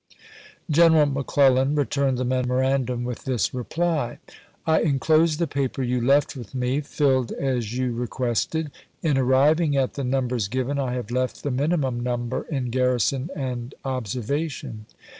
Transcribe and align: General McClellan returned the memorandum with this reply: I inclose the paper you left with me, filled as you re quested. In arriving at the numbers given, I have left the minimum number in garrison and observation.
General 0.67 1.05
McClellan 1.05 1.75
returned 1.75 2.17
the 2.17 2.25
memorandum 2.25 3.03
with 3.03 3.25
this 3.25 3.53
reply: 3.53 4.17
I 4.65 4.79
inclose 4.81 5.37
the 5.37 5.45
paper 5.45 5.83
you 5.83 6.01
left 6.01 6.35
with 6.35 6.55
me, 6.55 6.81
filled 6.81 7.31
as 7.33 7.77
you 7.77 7.91
re 7.91 8.07
quested. 8.07 8.71
In 9.03 9.15
arriving 9.15 9.77
at 9.77 9.93
the 9.93 10.03
numbers 10.03 10.47
given, 10.47 10.79
I 10.79 10.93
have 10.93 11.11
left 11.11 11.43
the 11.43 11.51
minimum 11.51 11.99
number 11.99 12.47
in 12.49 12.71
garrison 12.71 13.29
and 13.35 13.75
observation. 13.85 14.87